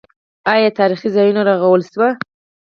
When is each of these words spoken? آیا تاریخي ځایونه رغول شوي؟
آیا 0.53 0.69
تاریخي 0.79 1.09
ځایونه 1.15 1.41
رغول 1.49 1.81
شوي؟ 1.91 2.09